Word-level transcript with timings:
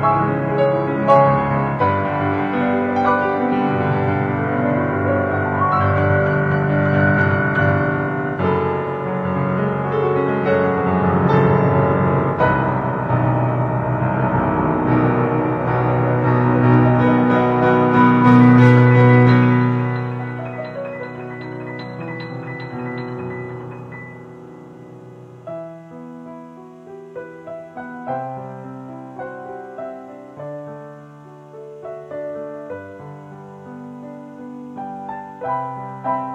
Música 0.00 0.79
Música 35.40 36.29